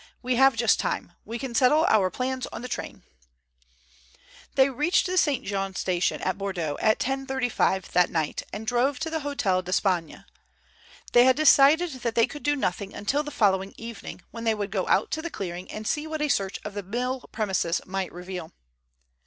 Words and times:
"We 0.23 0.35
have 0.35 0.55
just 0.55 0.79
time. 0.79 1.11
We 1.25 1.37
can 1.37 1.53
settle 1.53 1.85
our 1.87 2.09
plans 2.09 2.47
in 2.51 2.63
the 2.63 2.67
train." 2.67 3.03
They 4.55 4.67
reached 4.71 5.05
the 5.05 5.15
St 5.15 5.45
Jean 5.45 5.75
station 5.75 6.21
at 6.21 6.39
Bordeaux 6.39 6.75
at 6.81 6.97
10.35 6.97 7.83
that 7.89 8.09
night, 8.09 8.41
and 8.51 8.65
drove 8.65 8.97
to 8.97 9.11
the 9.11 9.19
Hotel 9.19 9.61
d'Espagne. 9.61 10.25
They 11.13 11.25
had 11.25 11.35
decided 11.35 11.91
that 12.01 12.15
they 12.15 12.25
could 12.25 12.41
do 12.41 12.55
nothing 12.55 12.95
until 12.95 13.21
the 13.21 13.29
following 13.29 13.75
evening, 13.77 14.23
when 14.31 14.43
they 14.43 14.55
would 14.55 14.71
go 14.71 14.87
out 14.87 15.11
to 15.11 15.21
the 15.21 15.29
clearing 15.29 15.69
and 15.69 15.85
see 15.87 16.07
what 16.07 16.23
a 16.23 16.29
search 16.29 16.57
of 16.65 16.73
the 16.73 16.81
mill 16.81 17.29
premises 17.31 17.79
might 17.85 18.11
reveal. 18.11 18.53